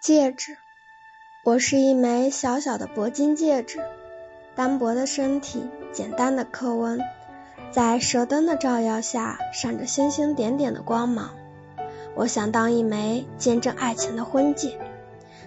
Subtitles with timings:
[0.00, 0.56] 戒指，
[1.42, 3.80] 我是一枚小小的铂金戒指，
[4.54, 7.00] 单薄的身体，简单的刻纹，
[7.72, 11.30] 在射灯的照耀下闪着星星点点的光芒。
[12.14, 14.78] 我想当一枚见证爱情的婚戒，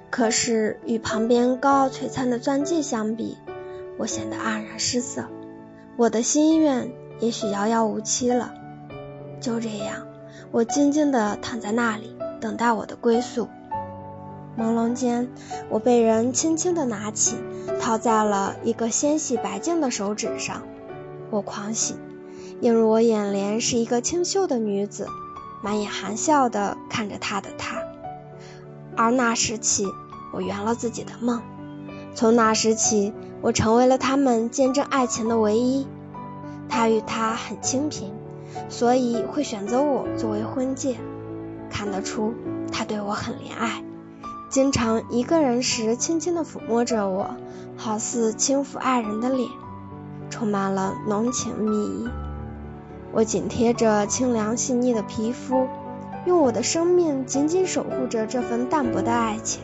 [0.10, 3.38] 可是与旁边高傲璀璨的钻戒相比，
[3.98, 5.30] 我显得黯然失色。
[5.96, 6.92] 我的心愿
[7.22, 8.54] 也许遥遥无期了。
[9.40, 10.06] 就这样，
[10.52, 13.48] 我静静地躺在那里，等待我的归宿。
[14.58, 15.30] 朦胧间，
[15.70, 17.38] 我被人轻轻地拿起，
[17.80, 20.64] 套在了一个纤细白净的手指上。
[21.30, 21.96] 我狂喜，
[22.60, 25.08] 映入我眼帘是一个清秀的女子，
[25.64, 27.78] 满眼含笑地看着他的他。
[28.98, 29.86] 而那时起，
[30.34, 31.42] 我圆了自己的梦。
[32.14, 35.88] 从那时起，我成为了他们见证爱情的唯一。
[36.68, 38.12] 他与她很清贫，
[38.68, 40.98] 所以会选择我作为婚戒。
[41.70, 42.34] 看得出，
[42.70, 43.82] 他对我很怜爱。
[44.52, 47.38] 经常一个人时，轻轻地抚摸着我，
[47.78, 49.48] 好似轻抚爱人的脸，
[50.30, 52.10] 充满了浓情蜜意。
[53.14, 55.70] 我紧贴着清凉细腻的皮肤，
[56.26, 59.64] 用我的生命紧紧守护着这份淡薄的爱情。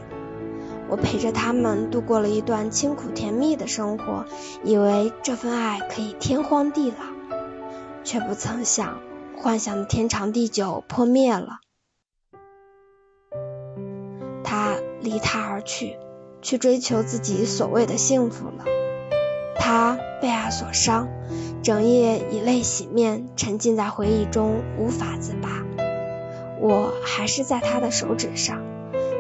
[0.87, 4.23] 我陪着他们度过了一段清苦甜蜜的生活，
[4.63, 7.35] 以为这份爱可以天荒地老，
[8.05, 8.99] 却不曾想，
[9.35, 11.59] 幻想的天长地久破灭了。
[15.07, 15.97] 离他而去，
[16.41, 18.65] 去追求自己所谓的幸福了。
[19.59, 21.07] 他被爱所伤，
[21.63, 25.63] 整夜以泪洗面，沉浸在回忆中无法自拔。
[26.59, 28.61] 我还是在他的手指上，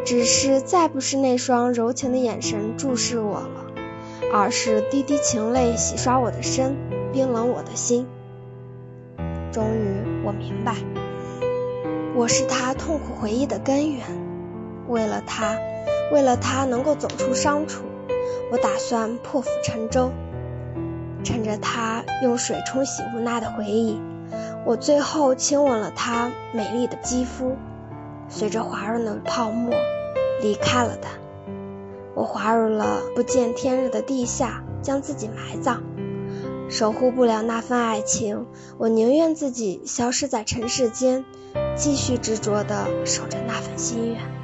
[0.05, 3.65] 只是再不是那双柔情的眼神注视我了，
[4.33, 6.75] 而是滴滴情泪洗刷我的身，
[7.11, 8.07] 冰冷我的心。
[9.51, 10.75] 终于，我明白，
[12.15, 14.26] 我是他痛苦回忆的根源。
[14.87, 15.57] 为了他，
[16.11, 17.83] 为了他能够走出伤处，
[18.51, 20.11] 我打算破釜沉舟。
[21.23, 23.99] 趁着他用水冲洗无奈的回忆，
[24.65, 27.57] 我最后亲吻了他美丽的肌肤，
[28.29, 29.73] 随着滑润的泡沫
[30.41, 31.09] 离开了他。
[32.15, 35.83] 我滑入了不见天日的地下，将自己埋葬。
[36.69, 38.45] 守护不了那份爱情，
[38.77, 41.25] 我宁愿自己消失在尘世间，
[41.75, 44.36] 继续执着地守着那份心愿。